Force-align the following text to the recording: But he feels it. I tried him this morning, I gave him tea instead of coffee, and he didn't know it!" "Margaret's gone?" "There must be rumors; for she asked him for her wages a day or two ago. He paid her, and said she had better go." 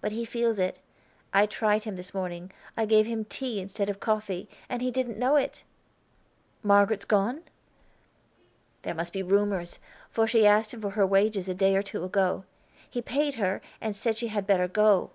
But 0.00 0.10
he 0.10 0.24
feels 0.24 0.58
it. 0.58 0.80
I 1.32 1.46
tried 1.46 1.84
him 1.84 1.94
this 1.94 2.12
morning, 2.12 2.50
I 2.76 2.84
gave 2.84 3.06
him 3.06 3.24
tea 3.24 3.60
instead 3.60 3.88
of 3.88 4.00
coffee, 4.00 4.48
and 4.68 4.82
he 4.82 4.90
didn't 4.90 5.20
know 5.20 5.36
it!" 5.36 5.62
"Margaret's 6.64 7.04
gone?" 7.04 7.42
"There 8.82 8.92
must 8.96 9.12
be 9.12 9.22
rumors; 9.22 9.78
for 10.10 10.26
she 10.26 10.44
asked 10.44 10.74
him 10.74 10.82
for 10.82 10.90
her 10.90 11.06
wages 11.06 11.48
a 11.48 11.54
day 11.54 11.76
or 11.76 11.82
two 11.84 12.02
ago. 12.02 12.42
He 12.90 13.00
paid 13.00 13.34
her, 13.34 13.62
and 13.80 13.94
said 13.94 14.16
she 14.16 14.26
had 14.26 14.48
better 14.48 14.66
go." 14.66 15.10